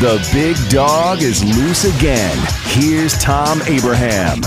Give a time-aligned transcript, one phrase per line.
[0.00, 2.38] The big dog is loose again.
[2.66, 4.42] Here's Thom Abraham.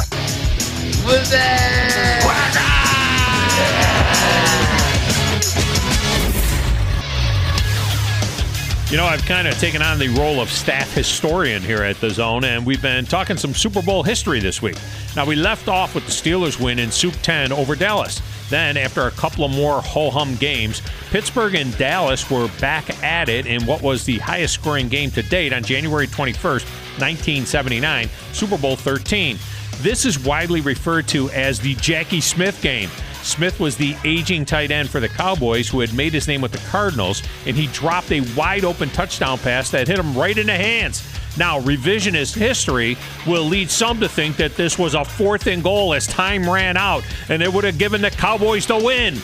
[8.92, 12.10] You know, I've kind of taken on the role of staff historian here at the
[12.10, 14.76] Zone, and we've been talking some Super Bowl history this week.
[15.16, 18.22] Now, we left off with the Steelers win in Soup 10 over Dallas.
[18.50, 23.30] Then, after a couple of more ho hum games, Pittsburgh and Dallas were back at
[23.30, 26.66] it in what was the highest scoring game to date on January 21st,
[27.00, 29.38] 1979, Super Bowl 13.
[29.78, 32.90] This is widely referred to as the Jackie Smith game.
[33.24, 36.52] Smith was the aging tight end for the Cowboys who had made his name with
[36.52, 40.48] the Cardinals, and he dropped a wide open touchdown pass that hit him right in
[40.48, 41.08] the hands.
[41.38, 45.94] Now, revisionist history will lead some to think that this was a fourth and goal
[45.94, 49.18] as time ran out, and it would have given the Cowboys the win.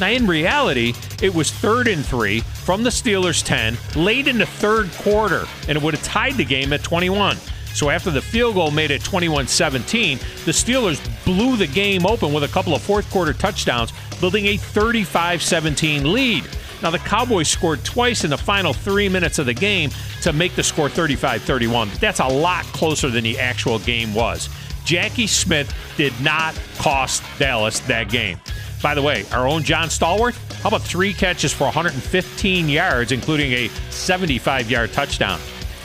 [0.00, 0.92] Now, in reality,
[1.22, 5.78] it was third and three from the Steelers' 10 late in the third quarter, and
[5.78, 7.38] it would have tied the game at 21.
[7.74, 12.32] So after the field goal made it 21 17, the Steelers blew the game open
[12.32, 16.44] with a couple of fourth quarter touchdowns, building a 35 17 lead.
[16.82, 19.90] Now, the Cowboys scored twice in the final three minutes of the game
[20.22, 21.90] to make the score 35 31.
[22.00, 24.48] That's a lot closer than the actual game was.
[24.84, 28.38] Jackie Smith did not cost Dallas that game.
[28.82, 33.52] By the way, our own John Stallworth, how about three catches for 115 yards, including
[33.52, 35.40] a 75 yard touchdown?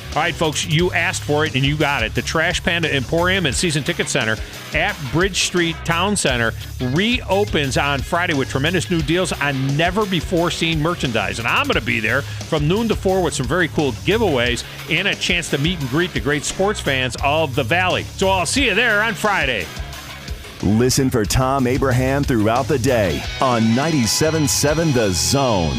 [0.09, 2.15] All right, folks, you asked for it and you got it.
[2.15, 4.37] The Trash Panda Emporium and Season Ticket Center
[4.73, 6.51] at Bridge Street Town Center
[6.81, 11.37] reopens on Friday with tremendous new deals on never before seen merchandise.
[11.37, 14.63] And I'm going to be there from noon to 4 with some very cool giveaways
[14.89, 18.03] and a chance to meet and greet the great sports fans of the Valley.
[18.03, 19.67] So I'll see you there on Friday.
[20.63, 25.77] Listen for Thom Abraham throughout the day on 97.7 The Zone.